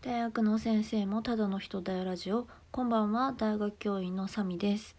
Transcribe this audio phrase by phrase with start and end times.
[0.00, 2.46] 大学の先生もただの人だよラジオ。
[2.70, 4.94] こんばんは大学教員のサミです。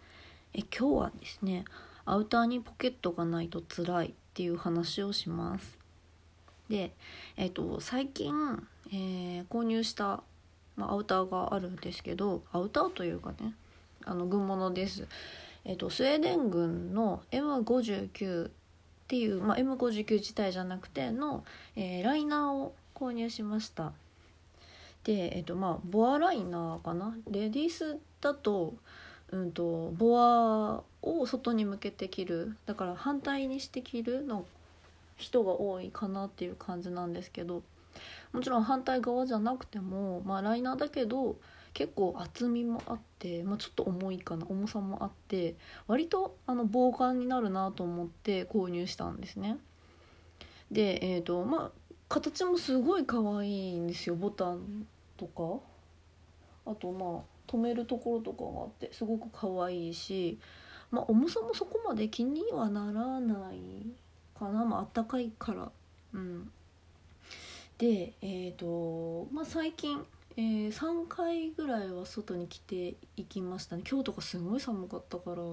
[0.54, 1.64] え今日はですね
[2.04, 5.78] アウターにポケットがないと辛いっていう話をします。
[6.70, 6.92] で
[7.38, 8.34] えっと最近、
[8.92, 10.22] えー購入した、
[10.76, 13.54] まあ、アウターがあるんですけどアウターというかね
[14.04, 15.08] あの軍物です。
[15.64, 18.52] えっとスウェーデン軍の M59 っ
[19.08, 21.46] ていう、まあ、M59 自体じゃなくての、
[21.78, 23.94] えーライナーを購入しました。
[25.10, 27.16] でえっとまあボアライナーかな？
[27.32, 28.76] レディースだと,、
[29.32, 32.56] うん、とボアを外に向けて着る。
[32.68, 34.46] だから反対にして着るの
[35.18, 37.64] 人が多いかなっていう感じなんですけど。
[38.32, 41.36] もちろん反対側じゃなくても、まあ、ライナーだけど
[41.74, 45.56] 結構厚みもあって、まあ、ちょっと重いかな重さもあって
[45.88, 49.58] 割とあの防寒になるなと思って購入したんですね。
[50.72, 54.86] でえーとまあ形もすごい可愛いんですよボタン。
[55.20, 55.60] とか
[56.66, 60.40] あとまあ止めるところとかがあってすごく可愛いし、
[60.92, 63.60] まあ、重さもそこまで気にはならない
[64.38, 65.72] かな、まあったかいから。
[66.14, 66.52] うん、
[67.78, 70.06] でえっ、とまあ最近、
[70.38, 73.84] えー3回ぐらいは外に着ていきましたね。
[73.90, 75.44] 今日とかすごい寒かったから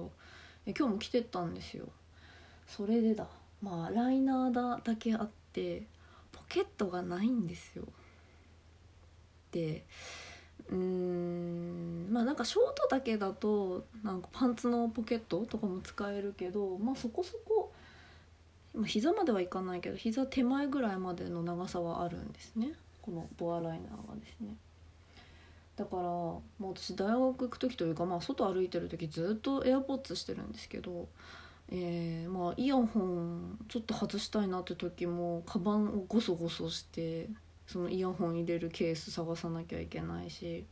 [0.65, 1.87] え今日も着てったんですよ。
[2.67, 3.27] それでだ。
[3.61, 5.83] まあライナーだだけあって
[6.31, 7.85] ポケットがないんですよ。
[9.51, 9.85] で
[10.69, 17.71] うーんまあなんかショートだけだとなんかパンツのポケットとかも使えるけどまあそこそこ
[18.73, 22.73] まあ膝まではいかないけど膝手前ぐらいまでの長さはあるんですね。
[23.01, 24.55] このボアライナーがですね。
[25.77, 31.07] だからもう私大学行く時というか、まあ、外歩いてる時ずっとエアポッツしてるんですけど、
[31.69, 37.29] えーまあ、イヤホンちょっと外したいなって時もカバンをゴソゴソして
[37.67, 40.65] そのイヤホン入れるケース探さなきゃいけないし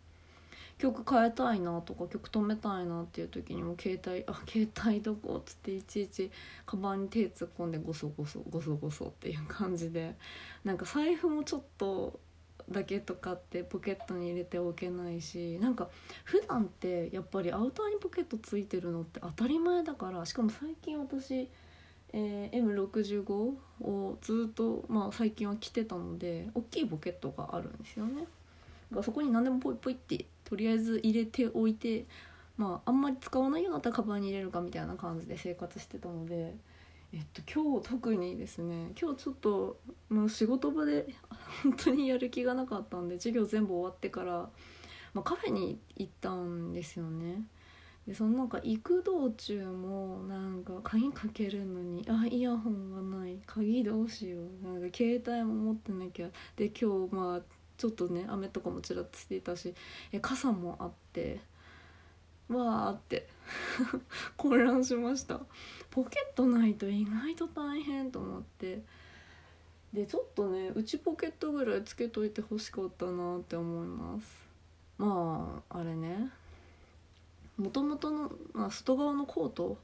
[0.78, 6.32] 曲変えたいなとか曲止めたいなっていう時にも携帯 あ携帯どこっつっていちいち
[6.66, 10.16] カバンに手突っ込んでゴソゴソゴソゴソっていう感じで
[10.64, 12.20] なんか財布もちょっと
[12.70, 15.90] だけとかってポケットに入れておけないしなんか
[16.24, 21.50] 普段ってやっぱりアウターにポケットついてるのって当たり前だからしかも最近私、
[22.18, 23.34] えー M65
[23.82, 28.26] をずっと、まあ、最近は着てたので大きいポケットがあるんですよね。
[29.04, 32.06] そこに何でもポイポイってとりあえず入れておいて
[32.56, 36.56] まああんまり使わないようになったらカバンに入れるかみたいな感じで生活してたので。
[37.14, 41.08] えっと、今日特にですね今日ちょっともう仕事場で
[41.64, 44.50] 本当にやる気がなかったんで授業全部終わってから、
[45.14, 47.48] まあ、カフェに行ったんですよね。
[48.08, 53.40] でそのなんか行く道中もなんか鍵かけるのにあイヤホンがない。
[53.48, 54.68] 鍵どうしよう。
[54.68, 56.30] なんか携帯も持ってなきゃ。
[56.56, 57.42] で今日まあ
[57.78, 59.74] ちょっとね雨とかもちらっとしていたし
[60.12, 61.40] え傘もあって。
[62.48, 63.28] わーって。
[64.38, 65.42] 混乱しました。
[65.90, 68.84] ポケットないと意外と大変と思って。
[69.94, 74.46] でちょっとね内ポケットぐらいつけといてほしかったなって思います。
[75.00, 76.30] まああれね。
[77.58, 79.78] もともとの、まあ、外側のコート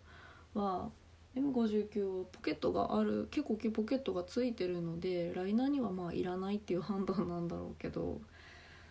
[0.54, 0.90] は
[1.36, 8.20] M59 はポケットがある結構大きいポケットがついてるのでライナーにはまあいらないっていう判断なんだろうけど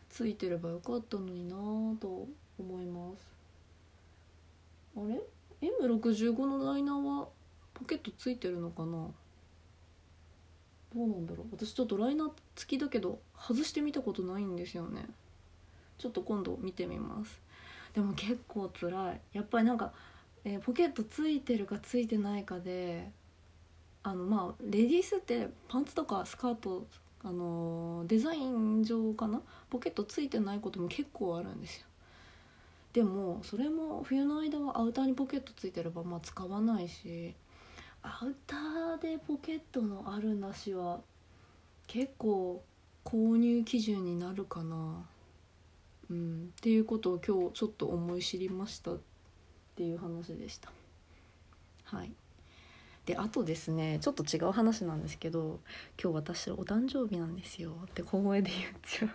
[0.08, 2.26] ついてればよかったのになぁと
[2.58, 3.28] 思います。
[4.96, 5.20] あれ
[5.68, 7.28] ？M65 のライナーは
[7.74, 9.08] ポケットついてるのかな？
[10.94, 11.46] どうなんだろう？
[11.52, 15.06] 私ちょっとライナー付きだけど外してみたことないんですよね。
[15.98, 17.40] ちょっと今度見てみます。
[17.94, 19.20] でも結構辛い。
[19.32, 19.92] やっぱりなんか、
[20.44, 23.10] えーポケットついてるかついてないかで
[24.02, 26.86] あのまあレディースってパンツとかスカート
[27.22, 29.42] あのーデザイン上かな？
[29.68, 31.86] ポケットついてないことも結構あるんですよ。
[32.92, 37.34] でもそれも冬の間はアウターにポケットついてればまあ使わないし
[38.02, 41.00] アウターでポケットのあるなしは
[41.86, 42.62] 結構
[43.04, 45.04] 購入基準になるかな。
[46.10, 46.52] うん。
[46.58, 48.98] っていうことを今日ちょっと思い知りましたっ
[49.76, 50.70] ていう話でした。
[51.84, 52.12] はい。
[53.06, 55.60] であとですねちょっと違う話なんですけど
[56.00, 59.10] 今日私お誕生日なんですよって小声で言っちゃう。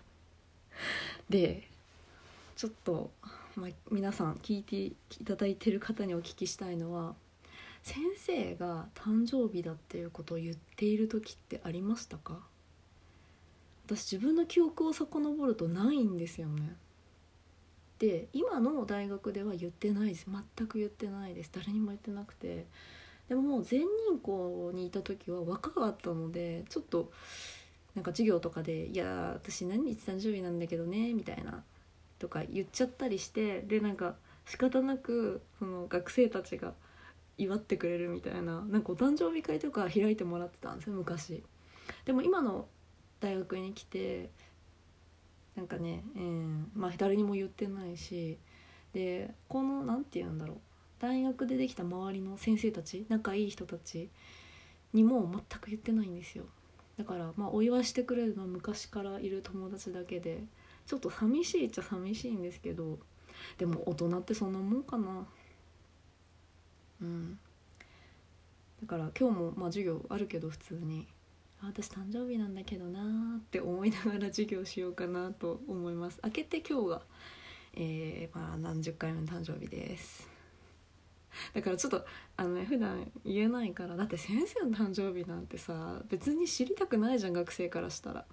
[1.29, 1.69] で
[2.55, 3.11] ちょっと、
[3.55, 7.15] まあ、皆さん聞いていただいてる方にお聞きしたいのは
[7.83, 12.41] 先生が誕生日だっていうことを言っている時ってありましたか？
[13.85, 16.75] 私自分の記憶を遡るとないんですよね。
[17.99, 20.27] で今の大学では言ってないです。
[20.29, 21.51] 全く言ってないです。
[21.53, 22.65] 誰にも言ってなくて。
[23.27, 27.11] でももう全人校にいた時は若かったのでちょっと
[27.95, 31.63] なんか授業とかで「いや私何日誕生日なんだけどね」みたいな
[32.19, 34.15] とか言っちゃったりしてでなんか
[34.45, 36.73] 仕方なくその学生たちが
[37.37, 41.43] 祝ってくれるみたいななんかお誕生日会とか開いてもらってたんですよ昔。
[42.05, 42.67] でも今の
[43.19, 44.29] 大学に来て
[45.55, 48.37] なんかね、えー、まあ誰にも言ってないし
[48.93, 50.57] でこの何て言うんだろう
[50.99, 54.09] 大学でできた周りの先生たち仲いい人たち
[54.93, 56.45] にも全く言ってないんですよ。
[56.97, 60.43] だからまあお祝いしてくれるのは昔からいる友達だけで
[60.87, 62.97] ちょっと寂しいっちゃ寂しいんですけど
[63.57, 65.27] でも大人ってそんなもんかな。
[67.01, 67.37] うん。
[68.81, 71.07] だから今日もまあ授業あるけど普通に。
[71.61, 76.19] 私誕生日なんだけどなーって思いながら授業しようかなと思います。
[76.23, 77.01] 明けて今日が、
[77.75, 80.29] えー、まあ、何十回目の誕生日です。
[81.53, 82.05] だからちょっと
[82.37, 88.25] あのね普段言えないからだって先生の誕生日なんてさ別に知りたくないじゃん学生からしたら。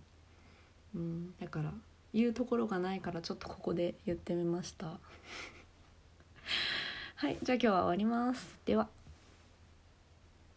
[0.94, 1.72] うんだから
[2.12, 4.98] 言うところがないからちょっとここで言ってみました。
[7.16, 8.60] はいじゃあ今日は終わります。
[8.64, 9.01] では。